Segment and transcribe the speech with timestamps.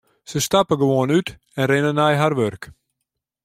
[0.29, 1.29] Se stappe gewoan út
[1.59, 2.63] en rinne nei har wurk.